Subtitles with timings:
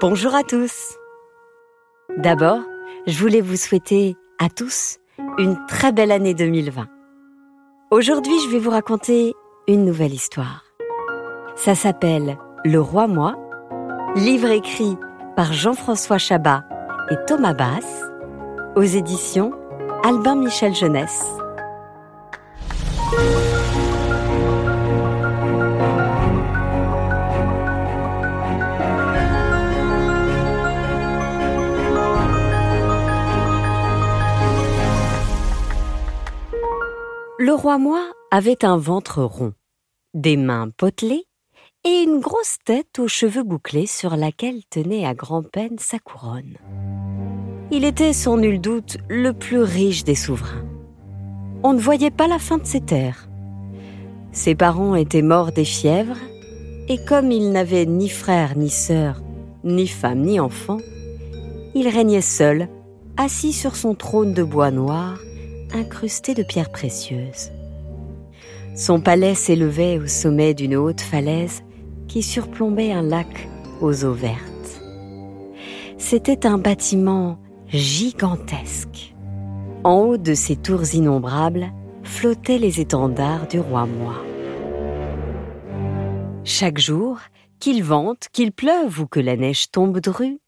[0.00, 0.94] Bonjour à tous.
[2.18, 2.60] D'abord,
[3.08, 4.98] je voulais vous souhaiter à tous
[5.38, 6.86] une très belle année 2020.
[7.90, 9.34] Aujourd'hui, je vais vous raconter
[9.66, 10.62] une nouvelle histoire.
[11.56, 13.34] Ça s'appelle Le Roi Moi,
[14.14, 14.96] livre écrit
[15.34, 16.62] par Jean-François Chabat
[17.10, 18.04] et Thomas Bass,
[18.76, 19.50] aux éditions
[20.04, 21.24] Albin Michel Jeunesse.
[37.48, 39.54] Le roi moi avait un ventre rond,
[40.12, 41.24] des mains potelées
[41.82, 46.58] et une grosse tête aux cheveux bouclés sur laquelle tenait à grand-peine sa couronne.
[47.70, 50.66] Il était sans nul doute le plus riche des souverains.
[51.62, 53.30] On ne voyait pas la fin de ses terres.
[54.30, 56.18] Ses parents étaient morts des fièvres,
[56.90, 59.22] et comme il n'avait ni frère ni sœur,
[59.64, 60.80] ni femme ni enfant,
[61.74, 62.68] il régnait seul,
[63.16, 65.18] assis sur son trône de bois noir,
[65.72, 67.50] incrusté de pierres précieuses.
[68.74, 71.62] Son palais s'élevait au sommet d'une haute falaise
[72.06, 73.48] qui surplombait un lac
[73.80, 74.82] aux eaux vertes.
[75.98, 79.14] C'était un bâtiment gigantesque.
[79.84, 81.72] En haut de ces tours innombrables
[82.02, 84.14] flottaient les étendards du roi moi.
[86.44, 87.18] Chaque jour,
[87.60, 90.40] qu'il vente, qu'il pleuve ou que la neige tombe drue,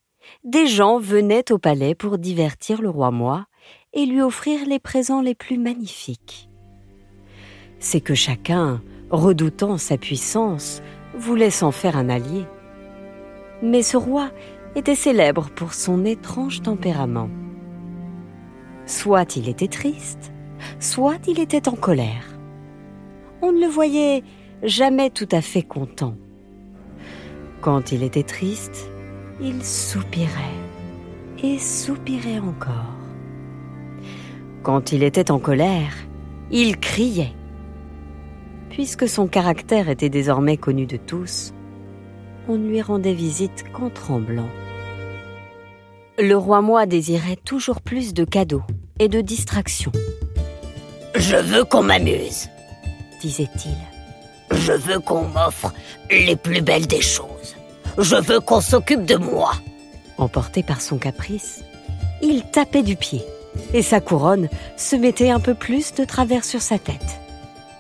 [0.45, 3.47] des gens venaient au palais pour divertir le roi moi
[3.93, 6.49] et lui offrir les présents les plus magnifiques.
[7.79, 10.83] C'est que chacun, redoutant sa puissance,
[11.17, 12.45] voulait s'en faire un allié.
[13.63, 14.31] Mais ce roi
[14.77, 17.31] était célèbre pour son étrange tempérament.
[18.87, 20.33] Soit il était triste,
[20.79, 22.39] soit il était en colère.
[23.43, 24.23] On ne le voyait
[24.63, 26.15] jamais tout à fait content.
[27.61, 28.91] Quand il était triste,
[29.41, 30.29] il soupirait
[31.43, 33.00] et soupirait encore.
[34.63, 35.95] Quand il était en colère,
[36.51, 37.33] il criait.
[38.69, 41.55] Puisque son caractère était désormais connu de tous,
[42.47, 44.49] on ne lui rendait visite qu'en tremblant.
[46.19, 48.63] Le roi moi désirait toujours plus de cadeaux
[48.99, 49.93] et de distractions.
[51.15, 52.51] Je veux qu'on m'amuse,
[53.23, 53.77] disait-il.
[54.55, 55.73] Je veux qu'on m'offre
[56.11, 57.57] les plus belles des choses.
[57.97, 59.53] Je veux qu'on s'occupe de moi.
[60.19, 61.65] Emporté par son caprice,
[62.21, 63.23] il tapait du pied
[63.73, 67.21] et sa couronne se mettait un peu plus de travers sur sa tête.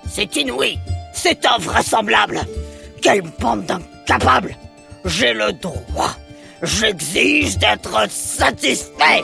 [0.08, 0.78] C'est inouï,
[1.12, 2.40] c'est invraisemblable.
[3.02, 4.56] Quelle bande d'incapables
[5.04, 6.16] J'ai le droit,
[6.62, 9.22] j'exige d'être satisfait.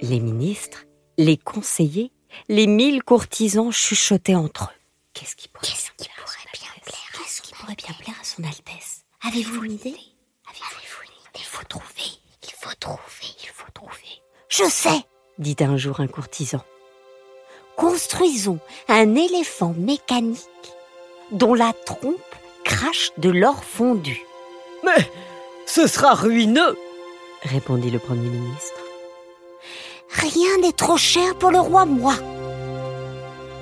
[0.00, 0.84] Les ministres,
[1.16, 2.12] les conseillers,
[2.48, 4.80] les mille courtisans chuchotaient entre eux.
[5.14, 5.68] Qu'est-ce qui pourrait,
[5.98, 6.08] bien,
[6.84, 9.04] plaire Qu'est-ce qui pourrait bien plaire à son Altesse?
[9.26, 9.94] Avez-vous une idée?
[10.48, 11.38] Avez-vous une idée?
[11.38, 14.22] Il faut trouver, il faut trouver, il faut trouver.
[14.48, 15.04] Je sais,
[15.38, 16.60] dit un jour un courtisan.
[17.76, 20.38] Construisons un éléphant mécanique
[21.32, 22.20] dont la trompe
[22.64, 24.22] crache de l'or fondu.
[24.84, 25.10] Mais
[25.66, 26.76] ce sera ruineux,
[27.42, 28.80] répondit le Premier ministre.
[30.10, 32.14] Rien n'est trop cher pour le roi moi.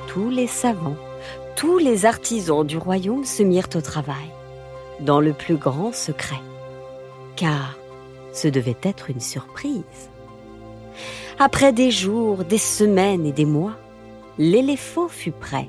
[0.08, 0.96] Tous les savants,
[1.56, 4.30] tous les artisans du royaume se mirent au travail,
[5.00, 6.40] dans le plus grand secret,
[7.36, 7.76] car
[8.32, 10.10] ce devait être une surprise.
[11.38, 13.76] Après des jours, des semaines et des mois,
[14.38, 15.68] l'éléphant fut prêt.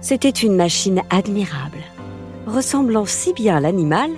[0.00, 1.78] C'était une machine admirable,
[2.46, 4.10] ressemblant si bien à l'animal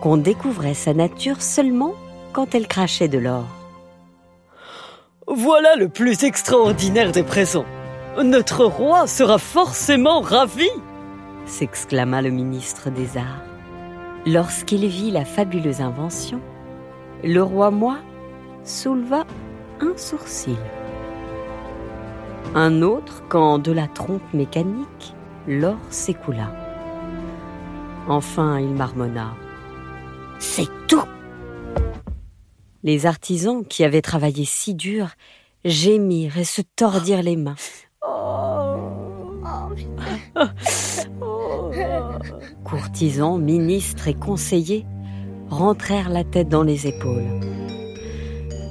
[0.00, 1.94] qu'on découvrait sa nature seulement
[2.32, 3.46] quand elle crachait de l'or.
[5.26, 7.64] Voilà le plus extraordinaire des présents.
[8.22, 10.68] Notre roi sera forcément ravi
[11.46, 13.53] s'exclama le ministre des Arts.
[14.26, 16.40] Lorsqu'il vit la fabuleuse invention,
[17.22, 17.98] le roi moi
[18.64, 19.26] souleva
[19.80, 20.56] un sourcil.
[22.54, 25.14] Un autre quand de la trompe mécanique,
[25.46, 26.50] l'or s'écoula.
[28.08, 29.34] Enfin, il marmonna.
[30.38, 31.04] C'est tout.
[32.82, 35.08] Les artisans qui avaient travaillé si dur
[35.66, 37.56] gémirent et se tordirent les mains.
[42.64, 44.86] Courtisans, ministres et conseillers
[45.50, 47.40] rentrèrent la tête dans les épaules.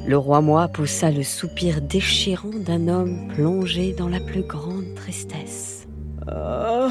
[0.05, 5.87] Le roi moi poussa le soupir déchirant d'un homme plongé dans la plus grande tristesse.
[6.27, 6.89] Oh,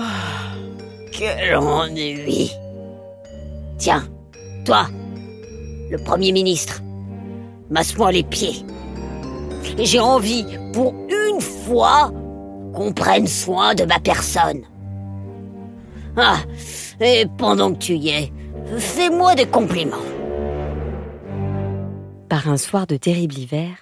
[1.12, 2.50] quel ennui
[3.78, 4.04] Tiens,
[4.64, 4.86] toi,
[5.90, 6.80] le Premier ministre,
[7.68, 8.64] masse-moi les pieds.
[9.78, 12.12] J'ai envie, pour une fois,
[12.72, 14.62] qu'on prenne soin de ma personne.
[16.16, 16.38] Ah,
[17.02, 18.32] et pendant que tu y es,
[18.78, 19.96] Fais-moi des compliments.
[22.30, 23.76] Par un soir de terrible hiver,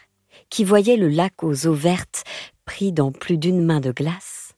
[0.49, 2.25] qui voyait le lac aux eaux vertes
[2.65, 4.55] pris dans plus d'une main de glace,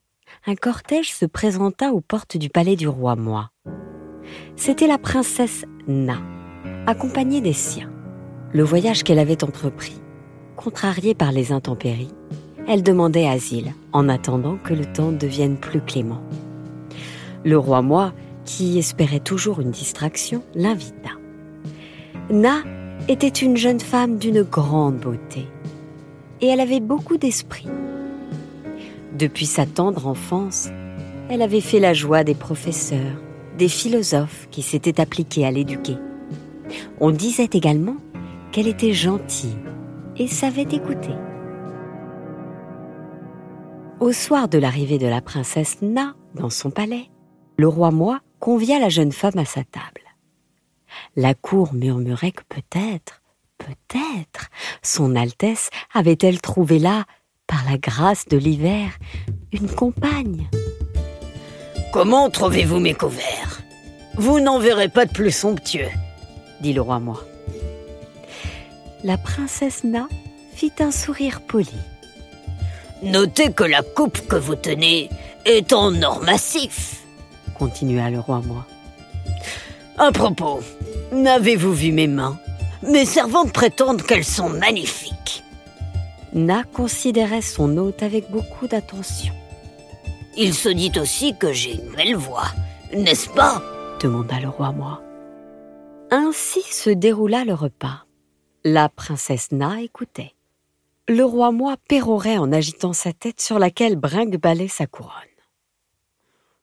[0.47, 3.50] un cortège se présenta aux portes du palais du roi Moi.
[4.56, 6.17] C'était la princesse Na,
[6.87, 7.91] accompagnée des siens.
[8.53, 10.00] Le voyage qu'elle avait entrepris,
[10.56, 12.15] contrariée par les intempéries,
[12.67, 16.23] elle demandait asile en attendant que le temps devienne plus clément.
[17.44, 18.12] Le roi Moi,
[18.44, 21.11] qui espérait toujours une distraction, l'invita.
[22.31, 22.62] Na
[23.09, 25.47] était une jeune femme d'une grande beauté
[26.41, 27.69] et elle avait beaucoup d'esprit.
[29.17, 30.69] Depuis sa tendre enfance,
[31.29, 33.21] elle avait fait la joie des professeurs,
[33.59, 35.97] des philosophes qui s'étaient appliqués à l'éduquer.
[37.00, 37.97] On disait également
[38.50, 39.56] qu'elle était gentille
[40.17, 41.15] et savait écouter.
[44.00, 47.09] Au soir de l'arrivée de la princesse Na dans son palais,
[47.56, 50.03] le roi Moi convia la jeune femme à sa table.
[51.15, 53.23] La cour murmurait que peut-être,
[53.56, 54.50] peut-être,
[54.83, 57.05] son Altesse avait-elle trouvé là,
[57.47, 58.99] par la grâce de l'hiver,
[59.53, 60.50] une compagne.
[61.93, 63.62] Comment trouvez-vous mes couverts?
[64.17, 65.93] Vous n'en verrez pas de plus somptueux,
[66.61, 67.23] dit le roi Moi.
[69.05, 70.09] La princesse Na
[70.53, 71.79] fit un sourire poli.
[73.05, 75.11] Notez que la coupe que vous tenez
[75.44, 77.02] est en or massif,
[77.59, 78.67] continua le roi Moi.
[79.99, 80.61] À propos,
[81.13, 82.39] n'avez-vous vu mes mains?
[82.83, 85.45] Mes servantes prétendent qu'elles sont magnifiques.
[86.33, 89.35] Na considérait son hôte avec beaucoup d'attention.
[90.37, 92.49] Il se dit aussi que j'ai une belle voix,
[92.95, 93.63] n'est-ce pas?
[94.01, 95.01] demanda le roi Moi.
[96.11, 98.05] Ainsi se déroula le repas.
[98.65, 100.35] La princesse Na écoutait.
[101.09, 105.13] Le roi Moi pérorait en agitant sa tête sur laquelle brinque-ballait sa couronne.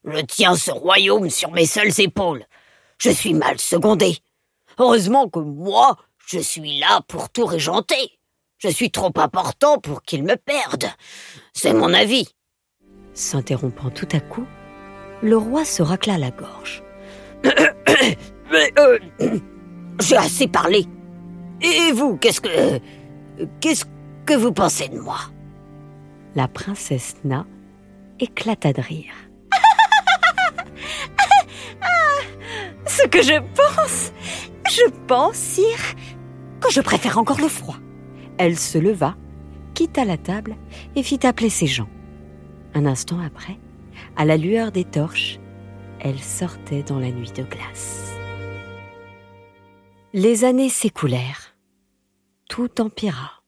[0.05, 2.45] Je tiens ce royaume sur mes seules épaules.
[2.99, 4.17] Je suis mal secondé.
[4.77, 8.19] Heureusement que moi, je suis là pour tout régenter.
[8.57, 10.89] Je suis trop important pour qu'ils me perdent.
[11.53, 12.27] C'est mon avis.
[13.13, 14.45] S'interrompant tout à coup,
[15.21, 16.83] le roi se racla la gorge.
[18.51, 18.99] Mais euh,
[20.01, 20.85] j'ai assez parlé.
[21.61, 22.79] Et vous, qu'est-ce que
[23.59, 23.85] qu'est-ce
[24.25, 25.19] que vous pensez de moi?
[26.35, 27.45] La princesse Na
[28.19, 29.13] éclata de rire.
[33.01, 34.11] Ce que je pense,
[34.69, 35.95] je pense, sire,
[36.59, 37.77] que je préfère encore le froid.
[38.37, 39.15] Elle se leva,
[39.73, 40.57] quitta la table
[40.97, 41.87] et fit appeler ses gens.
[42.73, 43.57] Un instant après,
[44.17, 45.39] à la lueur des torches,
[46.01, 48.17] elle sortait dans la nuit de glace.
[50.11, 51.55] Les années s'écoulèrent.
[52.49, 53.43] Tout empira.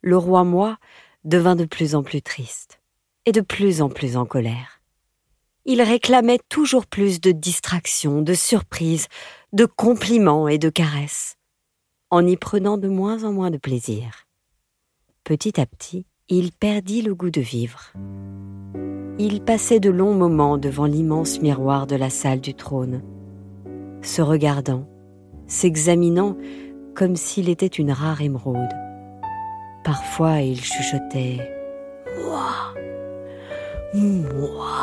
[0.00, 0.78] Le roi Moi
[1.24, 2.80] devint de plus en plus triste
[3.26, 4.77] et de plus en plus en colère.
[5.64, 9.06] Il réclamait toujours plus de distractions, de surprises,
[9.52, 11.36] de compliments et de caresses,
[12.10, 14.26] en y prenant de moins en moins de plaisir.
[15.24, 17.92] Petit à petit, il perdit le goût de vivre.
[19.18, 23.02] Il passait de longs moments devant l'immense miroir de la salle du trône,
[24.00, 24.88] se regardant,
[25.46, 26.36] s'examinant
[26.94, 28.68] comme s'il était une rare émeraude.
[29.84, 31.38] Parfois il chuchotait⁇
[32.24, 32.74] Moi
[33.94, 34.76] Moi!⁇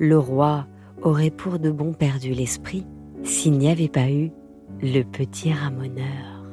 [0.00, 0.64] Le roi
[1.02, 2.86] aurait pour de bon perdu l'esprit
[3.24, 4.30] s'il n'y avait pas eu
[4.80, 6.44] le petit ramoneur.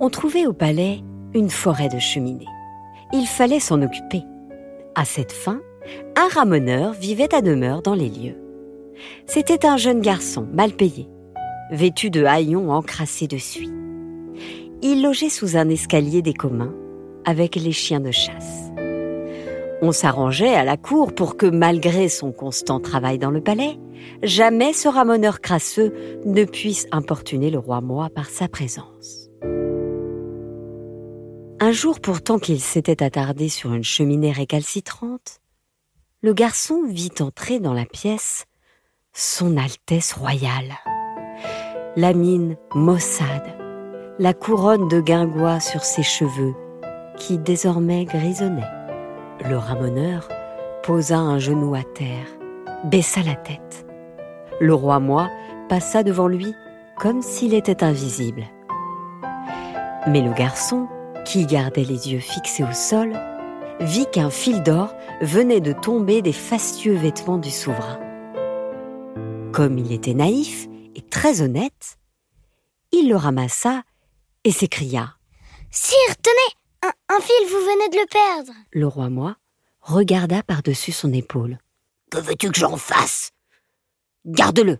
[0.00, 0.98] On trouvait au palais
[1.32, 2.48] une forêt de cheminées.
[3.12, 4.24] Il fallait s'en occuper.
[4.96, 5.60] À cette fin,
[6.16, 8.36] un ramoneur vivait à demeure dans les lieux.
[9.26, 11.08] C'était un jeune garçon mal payé,
[11.70, 13.72] vêtu de haillons encrassés de suie.
[14.82, 16.74] Il logeait sous un escalier des communs
[17.24, 18.69] avec les chiens de chasse.
[19.82, 23.78] On s'arrangeait à la cour pour que, malgré son constant travail dans le palais,
[24.22, 25.94] jamais ce ramoneur crasseux
[26.26, 29.30] ne puisse importuner le roi Moi par sa présence.
[31.60, 35.40] Un jour pourtant qu'il s'était attardé sur une cheminée récalcitrante,
[36.22, 38.44] le garçon vit entrer dans la pièce
[39.14, 40.74] son Altesse royale.
[41.96, 43.56] La mine maussade,
[44.18, 46.54] la couronne de guingois sur ses cheveux,
[47.16, 48.79] qui désormais grisonnaient.
[49.48, 50.28] Le ramoneur
[50.82, 52.26] posa un genou à terre,
[52.84, 53.86] baissa la tête.
[54.60, 55.30] Le roi Moi
[55.68, 56.54] passa devant lui
[56.98, 58.44] comme s'il était invisible.
[60.06, 60.88] Mais le garçon,
[61.24, 63.14] qui gardait les yeux fixés au sol,
[63.80, 64.92] vit qu'un fil d'or
[65.22, 67.98] venait de tomber des fastueux vêtements du souverain.
[69.52, 71.96] Comme il était naïf et très honnête,
[72.92, 73.82] il le ramassa
[74.44, 75.14] et s'écria
[75.70, 76.59] Sire, tenez
[76.90, 79.36] un, un, fil, vous venez de le perdre Le roi Moi
[79.80, 81.58] regarda par-dessus son épaule.
[82.10, 83.32] Que veux-tu que j'en fasse?
[84.26, 84.78] Garde-le.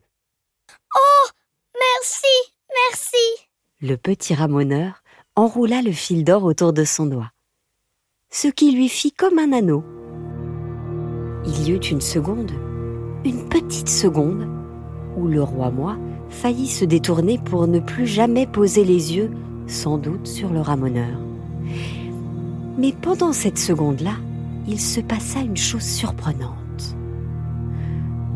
[0.94, 1.28] Oh,
[1.74, 2.52] merci,
[2.88, 3.46] merci.
[3.80, 5.02] Le petit ramoneur
[5.36, 7.30] enroula le fil d'or autour de son doigt,
[8.30, 9.84] ce qui lui fit comme un anneau.
[11.46, 12.50] Il y eut une seconde,
[13.24, 14.46] une petite seconde,
[15.16, 15.96] où le roi moi
[16.28, 19.30] faillit se détourner pour ne plus jamais poser les yeux,
[19.66, 21.18] sans doute, sur le ramoneur.
[22.80, 24.14] Mais pendant cette seconde-là,
[24.66, 26.56] il se passa une chose surprenante.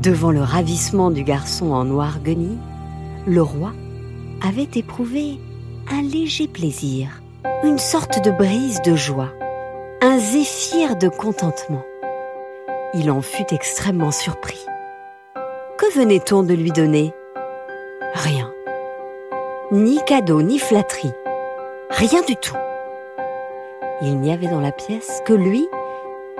[0.02, 2.58] Devant le ravissement du garçon en noir guenille,
[3.26, 3.72] le roi
[4.46, 5.40] avait éprouvé
[5.90, 7.22] un léger plaisir,
[7.62, 9.32] une sorte de brise de joie,
[10.02, 11.84] un zéphyr de contentement.
[12.92, 14.66] Il en fut extrêmement surpris.
[15.78, 17.14] Que venait-on de lui donner?
[18.12, 18.52] Rien.
[19.72, 21.14] Ni cadeau, ni flatterie.
[21.88, 22.56] Rien du tout.
[24.06, 25.66] Il n'y avait dans la pièce que lui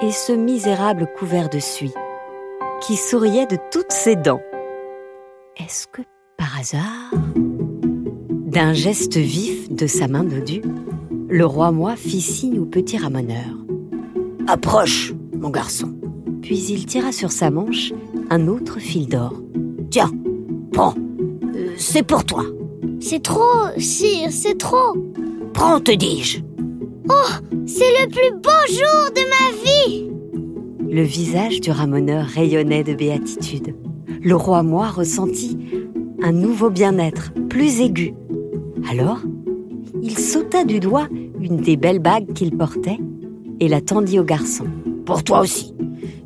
[0.03, 1.95] et ce misérable couvert de suie,
[2.83, 4.43] qui souriait de toutes ses dents.
[5.57, 6.03] Est-ce que,
[6.37, 7.11] par hasard,
[8.55, 10.61] d'un geste vif de sa main dodue,
[11.31, 13.57] le roi moi fit signe au petit ramoneur.
[14.47, 15.95] Approche, mon garçon.
[16.43, 17.95] Puis il tira sur sa manche
[18.29, 19.41] un autre fil d'or.
[19.91, 20.11] Tiens,
[20.71, 20.95] prends.
[21.57, 22.45] Euh, c'est pour toi.
[23.01, 24.95] C'est trop, sire, c'est trop.
[25.55, 26.41] Prends, te dis-je.
[27.09, 30.11] Oh, c'est le plus beau jour de ma vie.
[30.91, 33.75] Le visage du ramoneur rayonnait de béatitude.
[34.23, 35.59] Le roi moi ressentit
[36.23, 38.15] un nouveau bien-être, plus aigu,
[38.91, 39.21] alors,
[40.03, 41.09] il sauta du doigt
[41.41, 42.99] une des belles bagues qu'il portait
[43.61, 44.67] et la tendit au garçon.
[45.07, 45.75] Pour toi aussi.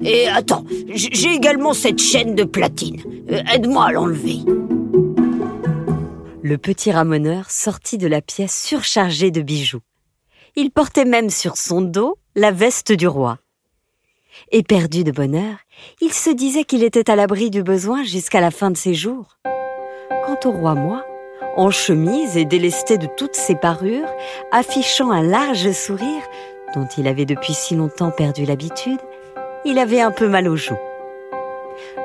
[0.03, 3.01] Et attends, j'ai également cette chaîne de platine.
[3.31, 4.39] Euh, aide-moi à l'enlever.
[6.43, 9.81] Le petit ramoneur sortit de la pièce surchargée de bijoux.
[10.61, 13.39] Il portait même sur son dos la veste du roi.
[14.51, 15.55] Éperdu de bonheur,
[16.01, 19.39] il se disait qu'il était à l'abri du besoin jusqu'à la fin de ses jours.
[20.27, 21.07] Quant au roi moi,
[21.57, 24.09] en chemise et délesté de toutes ses parures,
[24.51, 26.25] affichant un large sourire
[26.75, 28.99] dont il avait depuis si longtemps perdu l'habitude,
[29.65, 30.75] il avait un peu mal aux joues.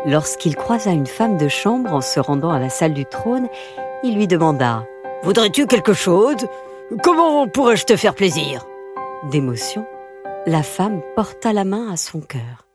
[0.05, 3.47] Lorsqu'il croisa une femme de chambre en se rendant à la salle du trône,
[4.03, 4.85] il lui demanda⁇
[5.23, 6.45] Voudrais-tu quelque chose?
[7.01, 8.65] Comment pourrais-je te faire plaisir?⁇
[9.29, 9.85] D'émotion,
[10.45, 12.67] la femme porta la main à son cœur.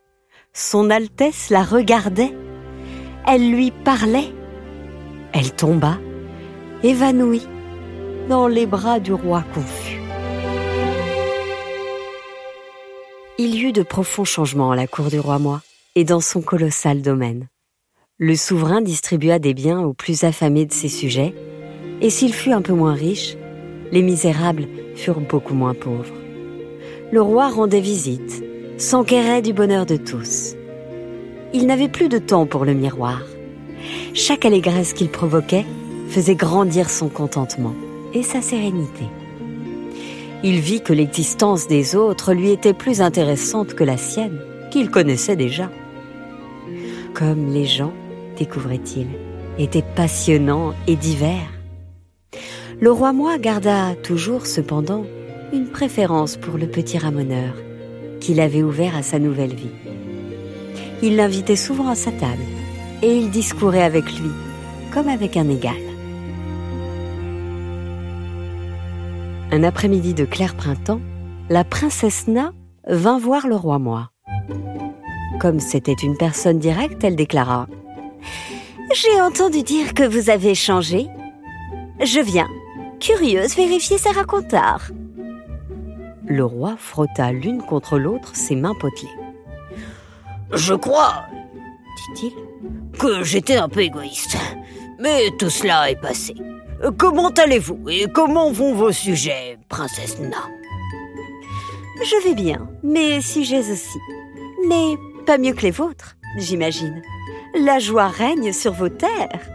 [0.55, 2.35] Son Altesse la regardait.
[3.27, 4.33] Elle lui parlait.
[5.35, 5.99] Elle tomba
[6.83, 7.47] évanoui
[8.31, 10.01] dans les bras du roi confus.
[13.37, 15.61] Il y eut de profonds changements à la cour du roi Moi
[15.97, 17.49] et dans son colossal domaine.
[18.17, 21.35] Le souverain distribua des biens aux plus affamés de ses sujets,
[22.01, 23.37] et s'il fut un peu moins riche,
[23.93, 26.15] les misérables furent beaucoup moins pauvres.
[27.11, 28.45] Le roi rendait visite,
[28.77, 30.55] s'enquérait du bonheur de tous.
[31.55, 33.23] Il n'avait plus de temps pour le miroir.
[34.15, 35.65] Chaque allégresse qu'il provoquait
[36.09, 37.75] faisait grandir son contentement
[38.15, 39.05] et sa sérénité.
[40.45, 44.39] Il vit que l'existence des autres lui était plus intéressante que la sienne,
[44.71, 45.71] qu'il connaissait déjà.
[47.15, 47.93] Comme les gens,
[48.39, 49.09] découvrait-il,
[49.59, 51.58] étaient passionnants et divers.
[52.81, 55.05] Le roi moi garda toujours cependant
[55.53, 57.55] une préférence pour le petit ramoneur,
[58.21, 59.73] qu'il avait ouvert à sa nouvelle vie.
[61.03, 62.45] Il l'invitait souvent à sa table,
[63.03, 64.31] et il discourait avec lui,
[64.93, 65.75] comme avec un égal.
[69.51, 71.01] Un après-midi de clair printemps,
[71.51, 72.53] la princesse Na
[72.87, 74.11] vint voir le roi moi.
[75.41, 77.67] Comme c'était une personne directe, elle déclara⁇
[78.95, 81.09] J'ai entendu dire que vous avez changé.
[82.01, 82.49] Je viens,
[82.99, 84.91] curieuse, vérifier ces racontars.
[86.27, 89.09] Le roi frotta l'une contre l'autre ses mains potelées.
[90.53, 91.25] Je crois,
[92.15, 92.33] dit-il,
[92.99, 94.37] que j'étais un peu égoïste.
[94.99, 96.35] Mais tout cela est passé.
[96.97, 100.37] Comment allez-vous et comment vont vos sujets, princesse Na
[102.03, 103.99] Je vais bien, mes sujets aussi.
[104.69, 107.03] Mais pas mieux que les vôtres, j'imagine.
[107.55, 109.49] La joie règne sur vos terres.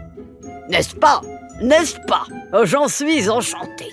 [0.68, 1.20] N'est-ce pas?
[1.62, 2.26] N'est-ce pas?
[2.64, 3.90] J'en suis enchantée.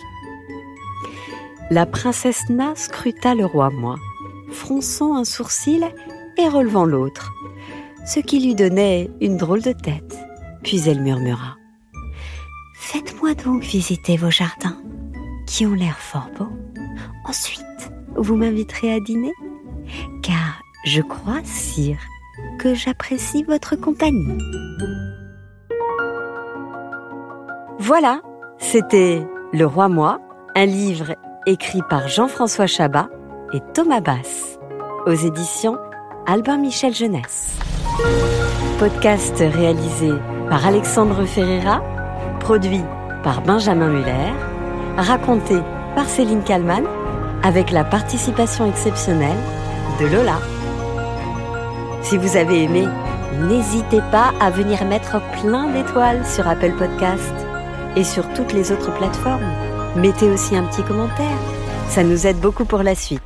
[1.69, 3.95] La princesse Na scruta le roi moi,
[4.51, 5.87] fronçant un sourcil
[6.37, 7.31] et relevant l'autre,
[8.05, 10.17] ce qui lui donnait une drôle de tête.
[10.63, 11.57] Puis elle murmura
[12.75, 14.77] Faites-moi donc visiter vos jardins,
[15.47, 16.51] qui ont l'air fort beaux.
[17.25, 17.61] Ensuite,
[18.15, 19.33] vous m'inviterez à dîner,
[20.21, 21.99] car je crois, sire,
[22.59, 24.37] que j'apprécie votre compagnie.
[27.83, 28.19] Voilà,
[28.59, 30.19] c'était Le Roi Moi,
[30.55, 31.15] un livre
[31.47, 33.09] écrit par Jean-François Chabat
[33.53, 34.59] et Thomas Bass,
[35.07, 35.79] aux éditions
[36.27, 37.57] Albin Michel Jeunesse.
[38.77, 40.11] podcast réalisé
[40.47, 41.81] par Alexandre Ferreira,
[42.39, 42.83] produit
[43.23, 44.31] par Benjamin Muller,
[44.97, 45.57] raconté
[45.95, 46.85] par Céline Kallmann,
[47.41, 49.39] avec la participation exceptionnelle
[49.99, 50.37] de Lola.
[52.03, 52.87] Si vous avez aimé,
[53.39, 57.40] n'hésitez pas à venir mettre plein d'étoiles sur Apple Podcast
[57.95, 59.51] et sur toutes les autres plateformes.
[59.95, 61.37] Mettez aussi un petit commentaire,
[61.89, 63.21] ça nous aide beaucoup pour la suite.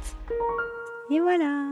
[1.12, 1.65] Et voilà.